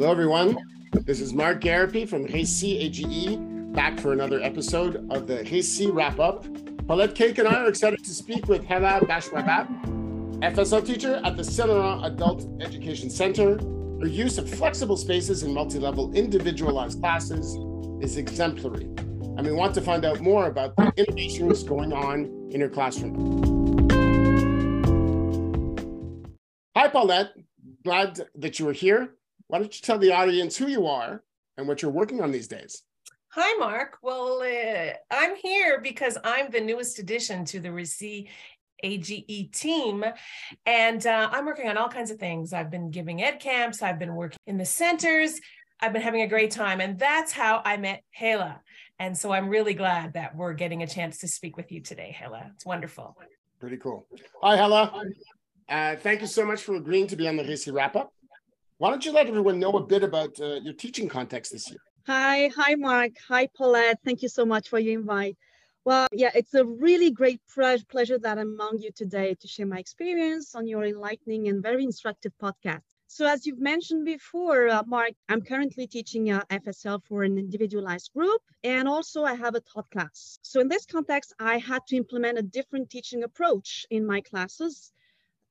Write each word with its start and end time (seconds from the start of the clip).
Hello, 0.00 0.12
everyone. 0.12 0.56
This 1.04 1.20
is 1.20 1.34
Marc 1.34 1.60
Garapi 1.60 2.08
from 2.08 2.24
Récit 2.24 2.80
AGE, 2.80 3.36
back 3.74 4.00
for 4.00 4.14
another 4.14 4.40
episode 4.40 5.06
of 5.12 5.26
the 5.26 5.40
Récit 5.44 5.92
Wrap 5.92 6.18
Up. 6.18 6.46
Paulette 6.86 7.14
Cake 7.14 7.36
and 7.36 7.46
I 7.46 7.56
are 7.56 7.68
excited 7.68 8.02
to 8.02 8.10
speak 8.14 8.48
with 8.48 8.64
Hela 8.64 9.00
Bachbaouab, 9.02 10.40
FSL 10.40 10.86
teacher 10.86 11.20
at 11.22 11.36
the 11.36 11.66
Laurent 11.66 12.06
Adult 12.06 12.48
Education 12.62 13.10
Center. 13.10 13.58
Her 14.00 14.06
use 14.06 14.38
of 14.38 14.48
flexible 14.48 14.96
spaces 14.96 15.42
and 15.42 15.52
multi 15.52 15.78
level 15.78 16.10
individualized 16.14 16.98
classes 16.98 17.58
is 18.02 18.16
exemplary. 18.16 18.84
And 19.36 19.42
we 19.42 19.52
want 19.52 19.74
to 19.74 19.82
find 19.82 20.06
out 20.06 20.20
more 20.20 20.46
about 20.46 20.76
the 20.76 20.90
innovations 20.96 21.62
going 21.62 21.92
on 21.92 22.48
in 22.50 22.62
her 22.62 22.70
classroom. 22.70 23.86
Hi, 26.74 26.88
Paulette. 26.88 27.32
Glad 27.84 28.18
that 28.34 28.58
you 28.58 28.66
are 28.66 28.72
here. 28.72 29.16
Why 29.50 29.58
don't 29.58 29.74
you 29.74 29.82
tell 29.82 29.98
the 29.98 30.12
audience 30.12 30.56
who 30.56 30.68
you 30.68 30.86
are 30.86 31.24
and 31.56 31.66
what 31.66 31.82
you're 31.82 31.90
working 31.90 32.20
on 32.20 32.30
these 32.30 32.46
days? 32.46 32.84
Hi, 33.30 33.58
Marc. 33.58 33.98
Well, 34.00 34.42
uh, 34.42 34.92
I'm 35.10 35.34
here 35.34 35.80
because 35.80 36.16
I'm 36.22 36.52
the 36.52 36.60
newest 36.60 37.00
addition 37.00 37.44
to 37.46 37.58
the 37.58 37.70
Récit 37.70 38.28
AGE 38.84 39.50
team. 39.52 40.04
And 40.66 41.04
uh, 41.04 41.30
I'm 41.32 41.46
working 41.46 41.68
on 41.68 41.76
all 41.76 41.88
kinds 41.88 42.12
of 42.12 42.18
things. 42.18 42.52
I've 42.52 42.70
been 42.70 42.92
giving 42.92 43.24
ed 43.24 43.40
camps, 43.40 43.82
I've 43.82 43.98
been 43.98 44.14
working 44.14 44.38
in 44.46 44.56
the 44.56 44.64
centers, 44.64 45.40
I've 45.80 45.92
been 45.92 46.02
having 46.02 46.22
a 46.22 46.28
great 46.28 46.52
time. 46.52 46.80
And 46.80 46.96
that's 46.96 47.32
how 47.32 47.60
I 47.64 47.76
met 47.76 48.04
Hela. 48.12 48.60
And 49.00 49.18
so 49.18 49.32
I'm 49.32 49.48
really 49.48 49.74
glad 49.74 50.12
that 50.12 50.36
we're 50.36 50.52
getting 50.52 50.84
a 50.84 50.86
chance 50.86 51.18
to 51.18 51.28
speak 51.28 51.56
with 51.56 51.72
you 51.72 51.80
today, 51.80 52.14
Hela. 52.16 52.52
It's 52.54 52.64
wonderful. 52.64 53.16
Pretty 53.58 53.78
cool. 53.78 54.06
Hi, 54.44 54.56
Hela. 54.56 55.02
Uh, 55.68 55.96
thank 55.96 56.20
you 56.20 56.28
so 56.28 56.46
much 56.46 56.62
for 56.62 56.76
agreeing 56.76 57.08
to 57.08 57.16
be 57.16 57.26
on 57.26 57.36
the 57.36 57.42
Récit 57.42 57.72
wrap 57.72 57.96
up. 57.96 58.12
Why 58.80 58.88
don't 58.88 59.04
you 59.04 59.12
let 59.12 59.26
everyone 59.26 59.58
know 59.58 59.72
a 59.72 59.84
bit 59.84 60.02
about 60.02 60.40
uh, 60.40 60.54
your 60.62 60.72
teaching 60.72 61.06
context 61.06 61.52
this 61.52 61.68
year? 61.68 61.80
Hi, 62.06 62.48
hi, 62.56 62.76
Marc. 62.76 63.12
Hi, 63.28 63.46
Paulette. 63.54 63.98
Thank 64.06 64.22
you 64.22 64.30
so 64.30 64.46
much 64.46 64.70
for 64.70 64.78
your 64.78 64.98
invite. 64.98 65.36
Well, 65.84 66.08
yeah, 66.12 66.30
it's 66.34 66.54
a 66.54 66.64
really 66.64 67.10
great 67.10 67.42
pleasure 67.52 68.18
that 68.18 68.38
I'm 68.38 68.54
among 68.54 68.78
you 68.78 68.90
today 68.90 69.36
to 69.38 69.46
share 69.46 69.66
my 69.66 69.76
experience 69.76 70.54
on 70.54 70.66
your 70.66 70.84
enlightening 70.84 71.48
and 71.48 71.62
very 71.62 71.84
instructive 71.84 72.32
podcast. 72.42 72.86
So, 73.06 73.26
as 73.26 73.44
you've 73.44 73.60
mentioned 73.60 74.06
before, 74.06 74.68
uh, 74.68 74.82
Marc, 74.86 75.12
I'm 75.28 75.42
currently 75.42 75.86
teaching 75.86 76.30
uh, 76.30 76.42
FSL 76.48 77.02
for 77.04 77.22
an 77.22 77.36
individualized 77.36 78.10
group, 78.14 78.40
and 78.64 78.88
also 78.88 79.24
I 79.24 79.34
have 79.34 79.56
a 79.56 79.60
taught 79.60 79.90
class. 79.90 80.38
So, 80.40 80.58
in 80.58 80.68
this 80.68 80.86
context, 80.86 81.34
I 81.38 81.58
had 81.58 81.86
to 81.88 81.96
implement 81.96 82.38
a 82.38 82.42
different 82.58 82.88
teaching 82.88 83.24
approach 83.24 83.84
in 83.90 84.06
my 84.06 84.22
classes. 84.22 84.90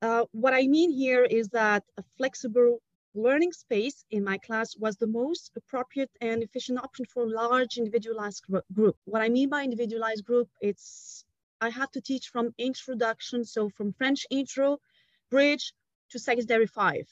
Uh, 0.02 0.24
what 0.32 0.52
I 0.52 0.66
mean 0.66 0.90
here 0.90 1.22
is 1.22 1.46
that 1.50 1.84
a 1.96 2.02
flexible 2.16 2.80
learning 3.14 3.52
space 3.52 4.04
in 4.10 4.22
my 4.24 4.38
class 4.38 4.76
was 4.76 4.96
the 4.96 5.06
most 5.06 5.50
appropriate 5.56 6.10
and 6.20 6.42
efficient 6.42 6.78
option 6.78 7.04
for 7.06 7.24
a 7.24 7.28
large 7.28 7.76
individualized 7.76 8.44
group. 8.72 8.96
What 9.04 9.22
I 9.22 9.28
mean 9.28 9.48
by 9.48 9.64
individualized 9.64 10.24
group, 10.24 10.48
it's 10.60 11.24
I 11.60 11.68
had 11.68 11.92
to 11.92 12.00
teach 12.00 12.28
from 12.28 12.54
introduction, 12.58 13.44
so 13.44 13.68
from 13.68 13.92
French 13.92 14.26
intro, 14.30 14.78
bridge 15.30 15.72
to 16.10 16.18
secondary 16.18 16.66
five. 16.66 17.06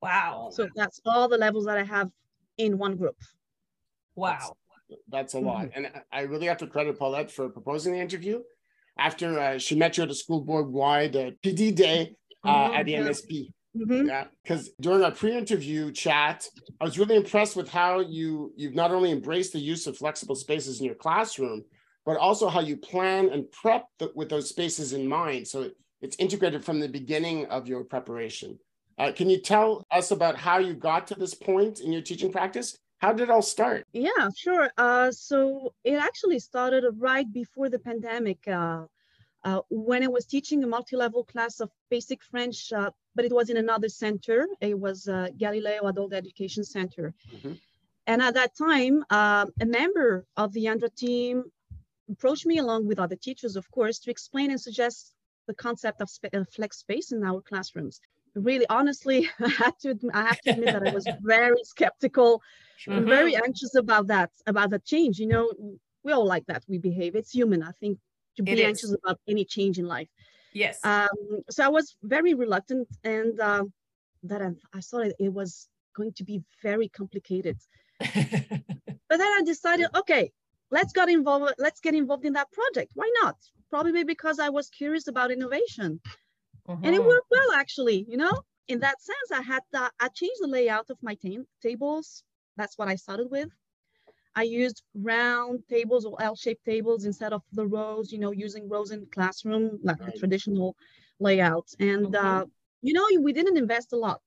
Wow. 0.00 0.50
So 0.52 0.68
that's 0.74 1.00
all 1.04 1.28
the 1.28 1.38
levels 1.38 1.66
that 1.66 1.78
I 1.78 1.84
have 1.84 2.10
in 2.58 2.78
one 2.78 2.96
group. 2.96 3.16
Wow. 4.14 4.56
That's, 4.88 5.00
that's 5.08 5.34
a 5.34 5.40
lot. 5.40 5.66
Mm-hmm. 5.66 5.84
And 5.84 6.02
I 6.12 6.20
really 6.22 6.46
have 6.46 6.58
to 6.58 6.66
credit 6.66 6.98
Paulette 6.98 7.30
for 7.30 7.48
proposing 7.48 7.92
the 7.92 8.00
interview 8.00 8.42
after 8.98 9.38
uh, 9.38 9.58
she 9.58 9.74
met 9.74 9.96
you 9.96 10.04
at 10.04 10.10
a 10.10 10.14
school 10.14 10.40
board 10.40 10.68
wide 10.68 11.16
uh, 11.16 11.30
PD 11.42 11.74
day 11.74 12.16
uh, 12.44 12.48
mm-hmm. 12.48 12.74
at 12.76 12.86
the 12.86 12.92
MSP. 12.94 13.52
Mm-hmm. 13.76 14.06
Yeah, 14.06 14.24
because 14.42 14.70
during 14.80 15.02
our 15.02 15.10
pre-interview 15.10 15.92
chat, 15.92 16.48
I 16.80 16.84
was 16.84 16.98
really 16.98 17.16
impressed 17.16 17.56
with 17.56 17.68
how 17.68 18.00
you 18.00 18.52
you've 18.56 18.74
not 18.74 18.90
only 18.90 19.12
embraced 19.12 19.52
the 19.52 19.58
use 19.58 19.86
of 19.86 19.98
flexible 19.98 20.34
spaces 20.34 20.80
in 20.80 20.86
your 20.86 20.94
classroom, 20.94 21.64
but 22.04 22.16
also 22.16 22.48
how 22.48 22.60
you 22.60 22.76
plan 22.76 23.28
and 23.28 23.50
prep 23.50 23.84
the, 23.98 24.10
with 24.14 24.28
those 24.28 24.48
spaces 24.48 24.92
in 24.92 25.06
mind. 25.06 25.46
So 25.46 25.62
it, 25.62 25.76
it's 26.00 26.16
integrated 26.16 26.64
from 26.64 26.80
the 26.80 26.88
beginning 26.88 27.46
of 27.46 27.68
your 27.68 27.84
preparation. 27.84 28.58
Uh, 28.98 29.12
can 29.12 29.28
you 29.28 29.40
tell 29.40 29.84
us 29.90 30.10
about 30.10 30.36
how 30.36 30.58
you 30.58 30.72
got 30.72 31.06
to 31.08 31.14
this 31.14 31.34
point 31.34 31.80
in 31.80 31.92
your 31.92 32.02
teaching 32.02 32.32
practice? 32.32 32.78
How 32.98 33.12
did 33.12 33.24
it 33.24 33.30
all 33.30 33.42
start? 33.42 33.84
Yeah, 33.92 34.30
sure. 34.34 34.70
Uh, 34.78 35.10
so 35.10 35.74
it 35.84 35.96
actually 35.96 36.38
started 36.38 36.84
right 36.96 37.30
before 37.30 37.68
the 37.68 37.78
pandemic. 37.78 38.48
Uh, 38.48 38.84
uh, 39.44 39.60
when 39.68 40.02
I 40.02 40.08
was 40.08 40.24
teaching 40.24 40.64
a 40.64 40.66
multi-level 40.66 41.24
class 41.24 41.60
of 41.60 41.70
basic 41.90 42.22
French, 42.22 42.72
uh, 42.72 42.90
but 43.16 43.24
it 43.24 43.32
was 43.32 43.50
in 43.50 43.56
another 43.56 43.88
center. 43.88 44.46
It 44.60 44.78
was 44.78 45.08
uh, 45.08 45.28
Galileo 45.36 45.86
Adult 45.86 46.12
Education 46.12 46.62
Center. 46.62 47.14
Mm-hmm. 47.34 47.54
And 48.06 48.22
at 48.22 48.34
that 48.34 48.56
time, 48.56 49.04
uh, 49.10 49.46
a 49.60 49.66
member 49.66 50.26
of 50.36 50.52
the 50.52 50.68
Andra 50.68 50.90
team 50.90 51.44
approached 52.08 52.46
me 52.46 52.58
along 52.58 52.86
with 52.86 53.00
other 53.00 53.16
teachers, 53.16 53.56
of 53.56 53.68
course, 53.70 53.98
to 54.00 54.10
explain 54.10 54.50
and 54.50 54.60
suggest 54.60 55.14
the 55.48 55.54
concept 55.54 56.00
of 56.00 56.08
sp- 56.12 56.30
flex 56.54 56.78
space 56.78 57.10
in 57.10 57.24
our 57.24 57.40
classrooms. 57.40 58.00
Really, 58.34 58.66
honestly, 58.68 59.28
I 59.40 59.48
have 59.48 59.78
to, 59.78 59.98
I 60.12 60.22
have 60.26 60.40
to 60.42 60.50
admit 60.50 60.72
that 60.74 60.86
I 60.86 60.92
was 60.92 61.08
very 61.22 61.62
skeptical, 61.64 62.42
mm-hmm. 62.86 63.08
very 63.08 63.34
anxious 63.34 63.74
about 63.74 64.06
that, 64.08 64.30
about 64.46 64.70
that 64.70 64.84
change. 64.84 65.18
You 65.18 65.28
know, 65.28 65.50
we 66.04 66.12
all 66.12 66.26
like 66.26 66.46
that. 66.46 66.62
We 66.68 66.78
behave. 66.78 67.16
It's 67.16 67.32
human. 67.32 67.62
I 67.62 67.72
think 67.80 67.98
to 68.36 68.42
be 68.42 68.62
anxious 68.62 68.92
about 68.92 69.18
any 69.26 69.44
change 69.44 69.78
in 69.78 69.86
life. 69.86 70.08
Yes. 70.56 70.80
Um, 70.84 71.42
so 71.50 71.64
I 71.64 71.68
was 71.68 71.96
very 72.02 72.32
reluctant, 72.32 72.88
and 73.04 73.38
uh, 73.38 73.64
that 74.22 74.40
I, 74.40 74.52
I 74.72 74.80
thought 74.80 75.12
it 75.18 75.32
was 75.32 75.68
going 75.94 76.14
to 76.14 76.24
be 76.24 76.42
very 76.62 76.88
complicated. 76.88 77.58
but 78.00 79.18
then 79.20 79.32
I 79.38 79.42
decided, 79.44 79.88
okay, 79.94 80.32
let's 80.70 80.94
get 80.94 81.10
involved. 81.10 81.52
Let's 81.58 81.80
get 81.80 81.94
involved 81.94 82.24
in 82.24 82.32
that 82.32 82.50
project. 82.52 82.92
Why 82.94 83.10
not? 83.22 83.36
Probably 83.68 84.04
because 84.04 84.38
I 84.38 84.48
was 84.48 84.70
curious 84.70 85.08
about 85.08 85.30
innovation, 85.30 86.00
and 86.66 86.86
it 86.86 87.00
mm-hmm. 87.00 87.06
worked 87.06 87.30
well 87.30 87.52
actually. 87.52 88.06
You 88.08 88.16
know, 88.16 88.40
in 88.68 88.80
that 88.80 89.02
sense, 89.02 89.28
I 89.38 89.42
had 89.42 89.62
that. 89.72 89.92
I 90.00 90.08
changed 90.08 90.40
the 90.40 90.48
layout 90.48 90.88
of 90.88 90.96
my 91.02 91.18
tables. 91.62 92.24
That's 92.56 92.78
what 92.78 92.88
I 92.88 92.96
started 92.96 93.28
with. 93.30 93.50
I 94.36 94.42
used 94.42 94.82
round 94.94 95.62
tables 95.68 96.04
or 96.04 96.20
L-shaped 96.20 96.64
tables 96.64 97.06
instead 97.06 97.32
of 97.32 97.42
the 97.52 97.66
rows, 97.66 98.12
you 98.12 98.18
know, 98.18 98.32
using 98.32 98.68
rows 98.68 98.90
in 98.90 99.06
classroom, 99.06 99.80
like 99.82 99.98
right. 99.98 100.12
the 100.12 100.18
traditional 100.18 100.76
layout. 101.18 101.68
And, 101.80 102.14
okay. 102.14 102.18
uh, 102.18 102.44
you 102.82 102.92
know, 102.92 103.06
we 103.22 103.32
didn't 103.32 103.56
invest 103.56 103.94
a 103.94 103.96
lot. 103.96 104.20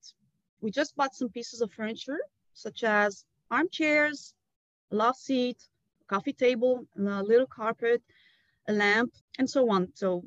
We 0.61 0.71
just 0.71 0.95
bought 0.95 1.13
some 1.13 1.29
pieces 1.29 1.61
of 1.61 1.71
furniture, 1.71 2.19
such 2.53 2.83
as 2.83 3.23
armchairs, 3.51 4.33
a 4.91 4.95
love 4.95 5.15
seat, 5.15 5.57
coffee 6.07 6.33
table, 6.33 6.87
a 6.97 7.21
little 7.21 7.45
carpet, 7.45 8.01
a 8.67 8.73
lamp, 8.73 9.13
and 9.37 9.47
so 9.47 9.69
on. 9.69 9.89
So 9.93 10.23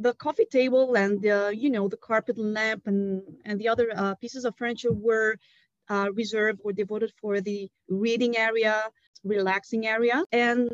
the 0.00 0.14
coffee 0.14 0.46
table 0.50 0.96
and 0.96 1.22
the, 1.22 1.54
you 1.56 1.70
know, 1.70 1.86
the 1.88 1.96
carpet 1.96 2.36
lamp 2.38 2.88
and, 2.88 3.22
and 3.44 3.60
the 3.60 3.68
other 3.68 3.88
uh, 3.96 4.14
pieces 4.16 4.44
of 4.44 4.56
furniture 4.56 4.92
were 4.92 5.36
uh, 5.88 6.08
reserved 6.12 6.60
or 6.64 6.72
devoted 6.72 7.12
for 7.20 7.40
the 7.40 7.70
reading 7.88 8.36
area, 8.36 8.90
relaxing 9.24 9.86
area. 9.86 10.24
And 10.32 10.70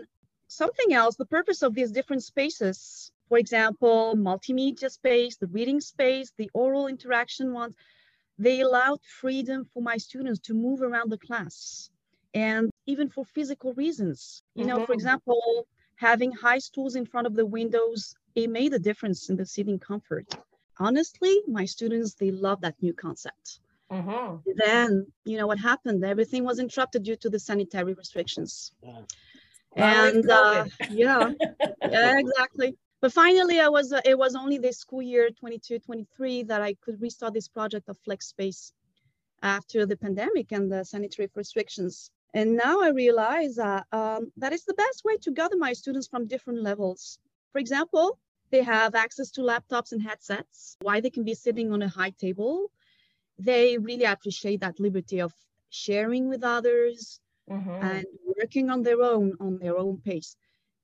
something 0.49 0.93
else, 0.93 1.17
the 1.17 1.27
purpose 1.27 1.63
of 1.63 1.75
these 1.75 1.93
different 1.93 2.23
spaces, 2.25 3.13
for 3.29 3.39
example, 3.39 4.15
multimedia 4.17 4.91
space, 4.91 5.37
the 5.37 5.47
reading 5.49 5.81
space, 5.81 6.33
the 6.37 6.51
oral 6.55 6.87
interaction 6.87 7.53
ones, 7.53 7.75
they 8.39 8.61
allowed 8.61 9.01
freedom 9.21 9.65
for 9.73 9.83
my 9.83 9.97
students 9.97 10.41
to 10.41 10.55
move 10.55 10.81
around 10.83 11.11
the 11.11 11.19
class 11.19 11.91
and 12.35 12.71
even 12.87 13.09
for 13.09 13.25
physical 13.25 13.75
reasons. 13.75 14.43
You 14.55 14.65
know, 14.65 14.77
mm-hmm. 14.77 14.85
for 14.85 14.93
example, 14.93 15.67
having 15.97 16.33
high 16.33 16.59
stools 16.59 16.95
in 16.95 17.05
front 17.05 17.27
of 17.27 17.35
the 17.35 17.47
windows, 17.47 18.15
it 18.35 18.49
made 18.49 18.73
a 18.73 18.79
difference 18.79 19.29
in 19.29 19.37
the 19.37 19.45
seating 19.45 19.79
comfort. 19.79 20.27
Honestly, 20.79 21.41
my 21.49 21.65
students, 21.65 22.15
they 22.15 22.31
love 22.31 22.61
that 22.61 22.77
new 22.81 22.95
concept. 22.95 23.61
Mm-hmm. 23.91 24.51
Then, 24.57 25.07
you 25.25 25.39
know 25.39 25.47
what 25.47 25.59
happened? 25.59 26.05
Everything 26.05 26.45
was 26.45 26.59
interrupted 26.59 27.05
due 27.05 27.17
to 27.17 27.31
the 27.31 27.39
sanitary 27.39 27.95
restrictions. 27.95 28.73
Yeah. 28.83 29.01
And 29.77 30.29
uh, 30.31 30.65
yeah, 30.91 31.31
yeah, 31.83 32.19
exactly. 32.19 32.77
But 33.01 33.13
finally, 33.13 33.61
I 33.61 33.69
was. 33.69 33.93
Uh, 33.93 34.01
it 34.05 34.19
was 34.19 34.35
only 34.35 34.59
this 34.59 34.79
school 34.79 35.03
year 35.03 35.31
22, 35.31 35.79
23 35.79 36.43
that 36.45 36.63
I 36.63 36.75
could 36.75 37.01
restart 37.01 37.33
this 37.33 37.49
project 37.49 37.89
of 37.89 37.97
flex 37.99 38.27
space 38.27 38.73
after 39.43 39.87
the 39.87 39.97
pandemic 39.97 40.53
and 40.53 40.71
the 40.71 40.85
sanitary 40.85 41.31
restrictions. 41.35 42.11
And 42.35 42.57
now 42.57 42.83
I 42.83 42.89
realize 42.91 43.59
uh, 43.59 43.83
um, 43.93 44.33
that 44.37 44.53
is 44.53 44.65
the 44.65 44.75
best 44.75 45.05
way 45.05 45.17
to 45.19 45.31
gather 45.31 45.57
my 45.57 45.73
students 45.73 46.09
from 46.09 46.27
different 46.27 46.63
levels. 46.63 47.19
For 47.53 47.59
example, 47.59 48.19
they 48.51 48.63
have 48.63 48.95
access 48.95 49.31
to 49.33 49.43
laptops 49.43 49.93
and 49.93 50.03
headsets. 50.03 50.77
Why 50.83 51.01
they 51.01 51.11
can 51.11 51.25
be 51.25 51.35
sitting 51.35 51.73
on 51.73 51.83
a 51.83 51.89
high 51.89 52.11
table 52.11 52.71
they 53.39 53.79
really 53.79 54.05
appreciate 54.05 54.61
that 54.61 54.81
liberty 54.81 55.21
of 55.21 55.33
sharing 55.71 56.29
with 56.29 56.43
others 56.43 57.21
mm-hmm. 57.51 57.71
and 57.71 58.07
working 58.39 58.71
on 58.71 58.83
their 58.83 59.03
own 59.03 59.33
on 59.41 59.59
their 59.59 59.77
own 59.77 59.99
pace 59.99 60.37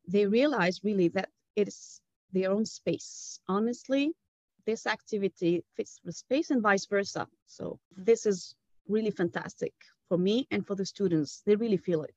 they 0.06 0.26
realize 0.26 0.80
really 0.84 1.08
that 1.08 1.30
it's 1.56 2.00
their 2.32 2.50
own 2.50 2.64
space 2.64 3.40
honestly 3.48 4.12
this 4.66 4.86
activity 4.86 5.62
fits 5.76 6.00
the 6.04 6.12
space 6.12 6.50
and 6.50 6.62
vice 6.62 6.86
versa 6.86 7.26
so 7.46 7.78
this 7.96 8.26
is 8.26 8.54
really 8.88 9.10
fantastic 9.10 9.72
for 10.08 10.18
me 10.18 10.46
and 10.50 10.66
for 10.66 10.74
the 10.74 10.86
students. 10.86 11.42
They 11.46 11.56
really 11.56 11.76
feel 11.76 12.02
it. 12.02 12.14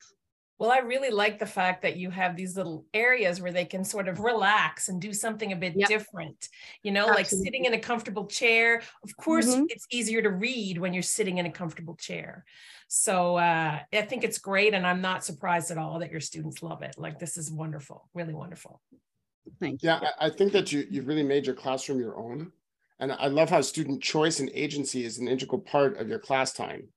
Well, 0.60 0.72
I 0.72 0.80
really 0.80 1.12
like 1.12 1.38
the 1.38 1.46
fact 1.46 1.84
that 1.84 1.98
you 1.98 2.10
have 2.10 2.36
these 2.36 2.58
little 2.58 2.86
areas 2.94 3.40
where 3.40 3.52
they 3.52 3.66
can 3.66 3.84
sort 3.84 4.08
of 4.08 4.20
relax 4.20 4.90
and 4.90 5.00
do 5.00 5.14
something 5.14 5.52
a 5.52 5.56
bit 5.56 5.74
yep. 5.76 5.88
different. 5.88 6.50
You 6.82 6.92
know, 6.92 7.02
Absolutely. 7.02 7.24
like 7.24 7.46
sitting 7.46 7.66
in 7.66 7.74
a 7.76 7.80
comfortable 7.80 8.26
chair. 8.26 8.82
Of 9.04 9.16
course, 9.18 9.48
mm-hmm. 9.48 9.66
it's 9.70 9.86
easier 9.92 10.22
to 10.24 10.32
read 10.32 10.80
when 10.80 10.94
you're 10.94 11.04
sitting 11.04 11.38
in 11.38 11.46
a 11.46 11.52
comfortable 11.52 11.96
chair. 11.96 12.44
So 12.88 13.36
uh, 13.36 13.80
I 13.94 14.02
think 14.02 14.24
it's 14.24 14.40
great. 14.40 14.74
And 14.74 14.88
I'm 14.88 15.02
not 15.02 15.24
surprised 15.24 15.70
at 15.70 15.78
all 15.78 16.00
that 16.00 16.12
your 16.12 16.22
students 16.22 16.64
love 16.64 16.82
it. 16.82 16.96
Like, 16.98 17.20
this 17.20 17.38
is 17.38 17.52
wonderful, 17.52 18.10
really 18.16 18.34
wonderful. 18.34 18.82
Thank 19.60 19.84
you. 19.84 19.90
Yeah, 19.90 20.10
I 20.20 20.32
think 20.32 20.54
that 20.54 20.72
you, 20.72 20.88
you've 20.90 21.08
really 21.08 21.24
made 21.24 21.46
your 21.46 21.56
classroom 21.56 22.00
your 22.00 22.18
own. 22.18 22.52
And 23.00 23.12
I 23.12 23.28
love 23.28 23.52
how 23.52 23.62
student 23.62 24.02
choice 24.02 24.40
and 24.40 24.50
agency 24.56 25.06
is 25.06 25.20
an 25.20 25.28
integral 25.28 25.62
part 25.62 26.00
of 26.00 26.10
your 26.10 26.18
class 26.18 26.52
time. 26.52 26.88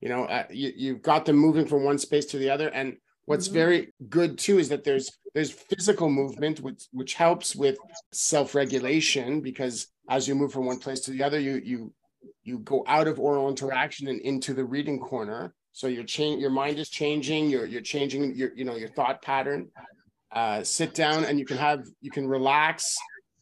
You 0.00 0.08
know, 0.08 0.24
uh, 0.24 0.44
you, 0.50 0.72
you've 0.76 1.02
got 1.02 1.24
them 1.24 1.34
moving 1.34 1.66
from 1.66 1.82
one 1.82 1.98
space 1.98 2.26
to 2.26 2.38
the 2.38 2.50
other. 2.50 2.68
And 2.68 2.96
What's 3.28 3.46
mm-hmm. 3.46 3.54
very 3.54 3.92
good 4.08 4.38
too 4.38 4.58
is 4.58 4.70
that 4.70 4.84
there's 4.84 5.10
there's 5.34 5.50
physical 5.50 6.08
movement 6.08 6.60
which 6.60 6.84
which 6.92 7.12
helps 7.12 7.54
with 7.54 7.76
self-regulation 8.10 9.42
because 9.42 9.86
as 10.08 10.26
you 10.26 10.34
move 10.34 10.50
from 10.50 10.64
one 10.64 10.78
place 10.78 11.00
to 11.00 11.10
the 11.10 11.22
other, 11.22 11.38
you 11.38 11.60
you 11.62 11.92
you 12.42 12.60
go 12.60 12.84
out 12.86 13.06
of 13.06 13.20
oral 13.20 13.50
interaction 13.50 14.08
and 14.08 14.18
into 14.22 14.54
the 14.54 14.64
reading 14.64 14.98
corner. 14.98 15.52
So 15.72 15.88
your 15.88 16.04
change 16.04 16.40
your 16.40 16.50
mind 16.62 16.78
is 16.78 16.88
changing, 16.88 17.50
you're 17.50 17.66
you're 17.66 17.82
changing 17.82 18.34
your 18.34 18.50
you 18.56 18.64
know 18.64 18.76
your 18.76 18.88
thought 18.88 19.20
pattern. 19.20 19.68
Uh, 20.32 20.62
sit 20.62 20.94
down 20.94 21.24
and 21.24 21.38
you 21.38 21.44
can 21.44 21.58
have 21.58 21.84
you 22.00 22.10
can 22.10 22.26
relax 22.26 22.96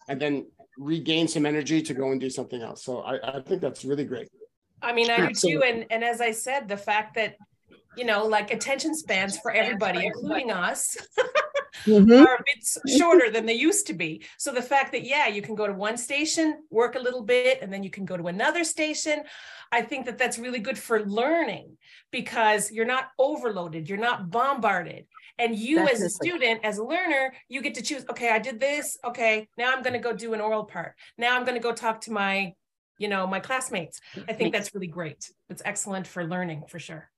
and 0.09 0.21
then 0.21 0.47
regain 0.79 1.29
some 1.29 1.47
energy 1.47 1.81
to 1.83 1.95
go 1.95 2.11
and 2.11 2.21
do 2.21 2.29
something 2.29 2.61
else. 2.61 2.85
So 2.85 3.03
I, 3.03 3.39
I 3.39 3.41
think 3.43 3.61
that's 3.61 3.85
really 3.85 4.05
great. 4.05 4.29
I 4.83 4.93
mean, 4.93 5.11
I 5.11 5.29
do 5.29 5.35
too. 5.35 5.63
And 5.63 5.87
and 5.91 6.03
as 6.03 6.21
I 6.21 6.33
said, 6.33 6.67
the 6.67 6.77
fact 6.77 7.15
that 7.15 7.37
you 7.97 8.05
know, 8.05 8.27
like 8.27 8.51
attention 8.51 8.95
spans 8.95 9.39
for 9.39 9.51
everybody, 9.51 10.07
including 10.07 10.51
us, 10.51 10.97
mm-hmm. 11.85 12.13
are 12.13 12.35
a 12.35 12.45
bit 12.45 12.99
shorter 12.99 13.31
than 13.31 13.47
they 13.47 13.55
used 13.55 13.87
to 13.87 13.95
be. 13.95 14.25
So 14.39 14.53
the 14.53 14.63
fact 14.63 14.93
that, 14.93 15.05
yeah, 15.05 15.29
you 15.29 15.43
can 15.43 15.55
go 15.55 15.67
to 15.67 15.73
one 15.73 15.97
station, 15.97 16.63
work 16.71 16.95
a 16.95 16.99
little 16.99 17.23
bit, 17.23 17.59
and 17.63 17.73
then 17.73 17.83
you 17.83 17.91
can 17.91 18.05
go 18.05 18.17
to 18.17 18.29
another 18.29 18.65
station. 18.65 19.23
I 19.73 19.83
think 19.83 20.07
that 20.07 20.19
that's 20.19 20.39
really 20.39 20.61
good 20.61 20.79
for 20.79 21.05
learning 21.05 21.77
because 22.11 22.71
you're 22.71 22.87
not 22.87 23.09
overloaded, 23.19 23.89
you're 23.89 23.99
not 23.99 24.31
bombarded. 24.31 25.07
And 25.39 25.55
you, 25.55 25.77
Definitely. 25.77 25.95
as 25.95 26.03
a 26.03 26.11
student, 26.11 26.61
as 26.65 26.79
a 26.79 26.85
learner, 26.85 27.35
you 27.49 27.61
get 27.61 27.75
to 27.75 27.83
choose, 27.83 28.05
okay, 28.11 28.31
I 28.31 28.39
did 28.39 28.59
this. 28.59 28.97
Okay, 29.05 29.49
now 29.59 29.73
I'm 29.73 29.83
going 29.83 29.93
to 29.93 29.99
go 29.99 30.15
do 30.15 30.33
an 30.33 30.41
oral 30.41 30.65
part. 30.65 30.95
Now 31.19 31.37
I'm 31.37 31.45
going 31.45 31.57
to 31.57 31.63
go 31.63 31.73
talk 31.73 32.01
to 32.03 32.13
my 32.13 32.55
you 32.99 33.09
know 33.09 33.27
my 33.27 33.41
classmates 33.41 34.01
i 34.27 34.33
think 34.33 34.55
that's 34.55 34.75
really 34.75 34.87
great 34.87 35.31
it's 35.51 35.61
excellent 35.65 36.07
for 36.07 36.25
learning 36.25 36.63
for 36.67 36.79
sure 36.79 37.11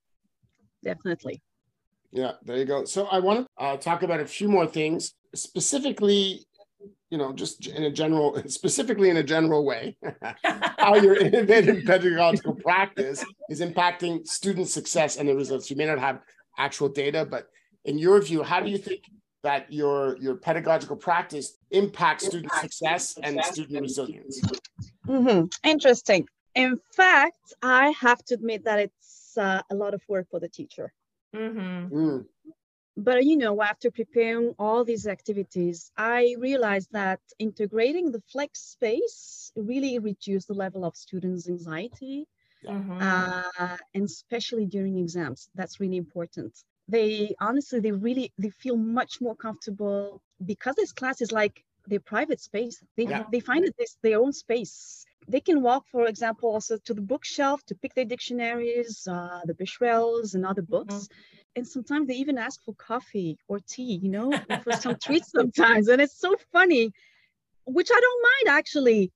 definitely. 0.83 1.41
Yeah, 2.11 2.33
there 2.43 2.57
you 2.57 2.65
go. 2.65 2.85
So 2.85 3.05
I 3.05 3.19
want 3.19 3.45
to 3.45 3.63
uh, 3.63 3.77
talk 3.77 4.03
about 4.03 4.19
a 4.19 4.25
few 4.25 4.47
more 4.47 4.65
things, 4.65 5.13
specifically, 5.35 6.45
you 7.11 7.17
know, 7.17 7.33
just 7.33 7.67
in 7.67 7.83
a 7.83 7.91
general, 7.91 8.41
specifically 8.47 9.09
in 9.09 9.17
a 9.17 9.23
general 9.23 9.65
way, 9.65 9.97
how 10.77 10.95
your 10.95 11.15
innovative 11.15 11.85
pedagogical 11.85 12.55
practice 12.55 13.23
is 13.49 13.61
impacting 13.61 14.27
student 14.27 14.67
success 14.67 15.17
and 15.17 15.29
the 15.29 15.35
results. 15.35 15.69
You 15.69 15.75
may 15.75 15.85
not 15.85 15.99
have 15.99 16.21
actual 16.57 16.89
data, 16.89 17.27
but 17.29 17.47
in 17.85 17.97
your 17.97 18.21
view, 18.21 18.43
how 18.43 18.59
do 18.59 18.69
you 18.69 18.77
think 18.77 19.01
that 19.43 19.71
your 19.71 20.17
your 20.17 20.35
pedagogical 20.35 20.97
practice 20.97 21.57
impacts 21.71 22.25
student 22.25 22.51
success 22.53 23.17
and 23.23 23.43
student 23.45 23.81
resilience? 23.81 24.41
Mm-hmm. 25.07 25.45
Interesting. 25.63 26.27
In 26.55 26.77
fact, 26.95 27.53
I 27.61 27.93
have 28.01 28.23
to 28.25 28.35
admit 28.35 28.65
that 28.65 28.79
it's 28.79 29.18
uh, 29.37 29.61
a 29.69 29.75
lot 29.75 29.93
of 29.93 30.01
work 30.07 30.27
for 30.29 30.39
the 30.39 30.49
teacher. 30.49 30.93
Mm-hmm. 31.35 31.95
Mm. 31.95 32.25
But 32.97 33.23
you 33.23 33.37
know, 33.37 33.61
after 33.61 33.91
preparing 33.91 34.55
all 34.59 34.83
these 34.83 35.07
activities, 35.07 35.91
I 35.97 36.35
realized 36.37 36.89
that 36.91 37.21
integrating 37.37 38.11
the 38.11 38.21
flex 38.31 38.59
space 38.59 39.51
really 39.55 39.99
reduced 39.99 40.47
the 40.49 40.53
level 40.53 40.83
of 40.83 40.97
students' 40.97 41.47
anxiety, 41.47 42.27
mm-hmm. 42.65 42.97
uh, 43.01 43.77
and 43.93 44.03
especially 44.03 44.65
during 44.65 44.97
exams. 44.97 45.49
That's 45.55 45.79
really 45.79 45.97
important. 45.97 46.53
They 46.89 47.35
honestly, 47.39 47.79
they 47.79 47.93
really, 47.93 48.33
they 48.37 48.49
feel 48.49 48.75
much 48.75 49.21
more 49.21 49.35
comfortable 49.35 50.21
because 50.45 50.75
this 50.75 50.91
class 50.91 51.21
is 51.21 51.31
like 51.31 51.63
their 51.87 52.01
private 52.01 52.41
space. 52.41 52.83
They 52.97 53.05
yeah. 53.05 53.23
they 53.31 53.39
find 53.39 53.63
it 53.63 53.75
this 53.77 53.97
their 54.01 54.19
own 54.19 54.33
space 54.33 55.05
they 55.29 55.39
can 55.39 55.61
walk, 55.61 55.85
for 55.91 56.07
example, 56.07 56.49
also 56.49 56.77
to 56.77 56.93
the 56.93 57.01
bookshelf 57.01 57.63
to 57.67 57.75
pick 57.75 57.93
their 57.93 58.05
dictionaries, 58.05 59.07
uh, 59.07 59.41
the 59.45 59.53
Bescherelles 59.53 60.33
and 60.33 60.45
other 60.45 60.63
books. 60.63 60.95
Mm-hmm. 60.95 61.57
And 61.57 61.67
sometimes 61.67 62.07
they 62.07 62.15
even 62.15 62.37
ask 62.37 62.63
for 62.63 62.73
coffee 62.75 63.37
or 63.47 63.59
tea, 63.59 63.99
you 64.01 64.09
know, 64.09 64.31
for 64.63 64.73
some 64.73 64.97
treats 65.01 65.31
sometimes. 65.31 65.87
And 65.87 66.01
it's 66.01 66.19
so 66.19 66.35
funny, 66.51 66.91
which 67.65 67.89
I 67.91 67.99
don't 67.99 68.25
mind 68.31 68.57
actually. 68.57 69.11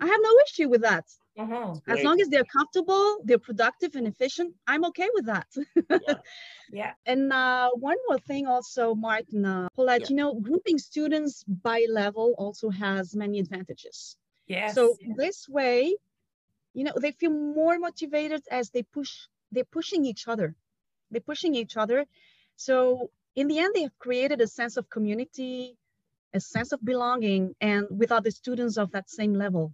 I 0.00 0.06
have 0.06 0.20
no 0.20 0.30
issue 0.46 0.68
with 0.68 0.82
that. 0.82 1.04
Mm-hmm. 1.38 1.90
As 1.90 2.04
long 2.04 2.20
as 2.20 2.28
they're 2.28 2.44
comfortable, 2.44 3.18
they're 3.24 3.38
productive 3.38 3.96
and 3.96 4.06
efficient, 4.06 4.54
I'm 4.66 4.84
okay 4.86 5.08
with 5.14 5.26
that. 5.26 5.46
yeah. 5.90 6.14
yeah. 6.72 6.92
And 7.06 7.32
uh, 7.32 7.70
one 7.74 7.96
more 8.08 8.18
thing, 8.18 8.46
also, 8.46 8.94
Martin, 8.94 9.44
uh, 9.44 9.68
Paulette, 9.74 10.02
yeah. 10.02 10.06
you 10.10 10.16
know, 10.16 10.34
grouping 10.34 10.78
students 10.78 11.44
by 11.44 11.86
level 11.90 12.34
also 12.38 12.70
has 12.70 13.16
many 13.16 13.40
advantages. 13.40 14.16
Yes. 14.46 14.74
So 14.74 14.96
this 15.16 15.48
way, 15.48 15.96
you 16.74 16.84
know, 16.84 16.92
they 17.00 17.12
feel 17.12 17.30
more 17.30 17.78
motivated 17.78 18.42
as 18.50 18.70
they 18.70 18.82
push, 18.82 19.26
they're 19.52 19.64
pushing 19.64 20.04
each 20.04 20.28
other. 20.28 20.54
They're 21.10 21.20
pushing 21.20 21.54
each 21.54 21.76
other. 21.76 22.04
So 22.56 23.10
in 23.36 23.48
the 23.48 23.58
end, 23.58 23.74
they 23.74 23.82
have 23.82 23.98
created 23.98 24.40
a 24.40 24.46
sense 24.46 24.76
of 24.76 24.90
community, 24.90 25.76
a 26.32 26.40
sense 26.40 26.72
of 26.72 26.84
belonging, 26.84 27.54
and 27.60 27.86
with 27.90 28.12
other 28.12 28.30
students 28.30 28.76
of 28.76 28.90
that 28.92 29.08
same 29.08 29.34
level. 29.34 29.72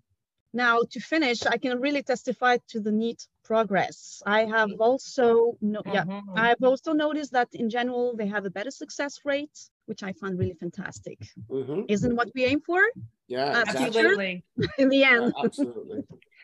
Now, 0.52 0.80
to 0.90 1.00
finish, 1.00 1.46
I 1.46 1.58
can 1.58 1.80
really 1.80 2.02
testify 2.02 2.58
to 2.68 2.80
the 2.80 2.92
neat 2.92 3.26
progress. 3.50 4.22
I 4.24 4.44
have 4.44 4.70
also, 4.78 5.56
no, 5.60 5.82
yeah, 5.84 6.04
mm-hmm. 6.04 6.36
I've 6.36 6.62
also 6.62 6.92
noticed 6.92 7.32
that 7.32 7.48
in 7.52 7.68
general 7.68 8.14
they 8.16 8.28
have 8.28 8.44
a 8.46 8.52
better 8.58 8.70
success 8.70 9.14
rate, 9.24 9.56
which 9.86 10.04
I 10.04 10.12
find 10.20 10.38
really 10.38 10.54
fantastic. 10.64 11.18
Mm-hmm. 11.50 11.80
Isn't 11.88 12.14
what 12.14 12.28
we 12.36 12.44
aim 12.44 12.60
for? 12.60 12.80
Yeah, 13.26 13.64
absolutely. 13.66 14.44
in 14.78 14.88
the 14.88 15.02
end, 15.02 15.32
yeah, 15.36 15.44
absolutely. 15.44 16.00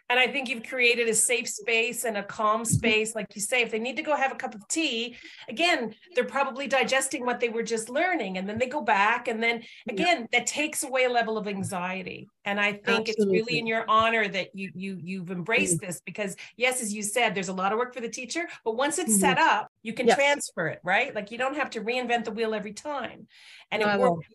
And 0.08 0.20
I 0.20 0.28
think 0.28 0.48
you've 0.48 0.62
created 0.62 1.08
a 1.08 1.14
safe 1.14 1.48
space 1.48 2.04
and 2.04 2.16
a 2.16 2.22
calm 2.22 2.62
mm-hmm. 2.62 2.72
space. 2.72 3.14
Like 3.16 3.34
you 3.34 3.40
say, 3.40 3.62
if 3.62 3.72
they 3.72 3.80
need 3.80 3.96
to 3.96 4.02
go 4.02 4.14
have 4.14 4.30
a 4.30 4.36
cup 4.36 4.54
of 4.54 4.66
tea, 4.68 5.16
again, 5.48 5.94
they're 6.14 6.24
probably 6.24 6.68
digesting 6.68 7.26
what 7.26 7.40
they 7.40 7.48
were 7.48 7.64
just 7.64 7.88
learning. 7.88 8.38
And 8.38 8.48
then 8.48 8.58
they 8.58 8.68
go 8.68 8.80
back. 8.80 9.26
And 9.26 9.42
then 9.42 9.62
again, 9.88 10.20
yeah. 10.20 10.38
that 10.38 10.46
takes 10.46 10.84
away 10.84 11.04
a 11.04 11.10
level 11.10 11.36
of 11.36 11.48
anxiety. 11.48 12.28
And 12.44 12.60
I 12.60 12.74
think 12.74 13.08
Absolutely. 13.08 13.38
it's 13.38 13.48
really 13.48 13.58
in 13.58 13.66
your 13.66 13.84
honor 13.88 14.28
that 14.28 14.54
you 14.54 14.70
you 14.74 15.00
you've 15.02 15.32
embraced 15.32 15.78
mm-hmm. 15.78 15.86
this 15.86 16.00
because 16.04 16.36
yes, 16.56 16.80
as 16.80 16.94
you 16.94 17.02
said, 17.02 17.34
there's 17.34 17.48
a 17.48 17.52
lot 17.52 17.72
of 17.72 17.78
work 17.78 17.92
for 17.92 18.00
the 18.00 18.08
teacher, 18.08 18.46
but 18.64 18.76
once 18.76 18.98
it's 18.98 19.12
mm-hmm. 19.12 19.20
set 19.20 19.38
up, 19.38 19.72
you 19.82 19.92
can 19.92 20.06
yes. 20.06 20.16
transfer 20.16 20.68
it, 20.68 20.80
right? 20.84 21.12
Like 21.12 21.32
you 21.32 21.38
don't 21.38 21.56
have 21.56 21.70
to 21.70 21.80
reinvent 21.80 22.24
the 22.24 22.32
wheel 22.32 22.54
every 22.54 22.72
time. 22.72 23.26
And 23.72 23.82
it 23.82 23.98
works. 23.98 24.28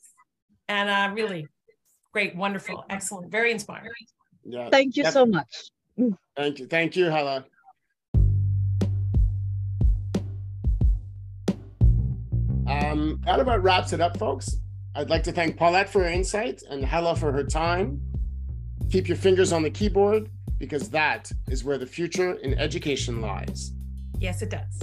And 0.67 0.89
uh 0.89 1.13
really 1.15 1.47
great, 2.11 2.35
wonderful, 2.35 2.83
excellent, 2.89 3.31
very 3.31 3.51
inspiring. 3.51 3.91
Yeah. 4.43 4.69
Thank 4.69 4.95
you 4.95 5.05
so 5.05 5.25
much. 5.25 5.71
Thank 6.35 6.59
you. 6.59 6.67
Thank 6.67 6.95
you, 6.95 7.05
Hela. 7.05 7.45
Um, 12.67 13.21
that 13.25 13.39
about 13.39 13.63
wraps 13.63 13.93
it 13.93 14.01
up, 14.01 14.17
folks. 14.17 14.57
I'd 14.95 15.09
like 15.09 15.23
to 15.23 15.31
thank 15.31 15.57
Paulette 15.57 15.89
for 15.89 16.03
her 16.03 16.09
insight 16.09 16.63
and 16.69 16.83
Hela 16.85 17.15
for 17.15 17.31
her 17.31 17.43
time. 17.43 18.01
Keep 18.89 19.07
your 19.07 19.17
fingers 19.17 19.51
on 19.51 19.63
the 19.63 19.69
keyboard 19.69 20.29
because 20.57 20.89
that 20.89 21.31
is 21.47 21.63
where 21.63 21.77
the 21.77 21.85
future 21.85 22.33
in 22.35 22.57
education 22.57 23.21
lies. 23.21 23.71
Yes, 24.19 24.41
it 24.41 24.49
does. 24.49 24.79